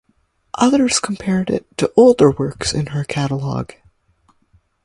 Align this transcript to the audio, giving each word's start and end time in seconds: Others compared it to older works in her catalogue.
Others 0.55 0.99
compared 0.99 1.51
it 1.51 1.67
to 1.77 1.93
older 1.95 2.31
works 2.31 2.73
in 2.73 2.87
her 2.87 3.03
catalogue. 3.03 3.75